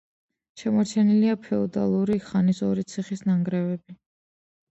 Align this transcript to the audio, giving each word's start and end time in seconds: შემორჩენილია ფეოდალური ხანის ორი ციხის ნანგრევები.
შემორჩენილია 0.59 1.35
ფეოდალური 1.43 2.17
ხანის 2.29 2.63
ორი 2.69 2.87
ციხის 2.93 3.23
ნანგრევები. 3.27 3.99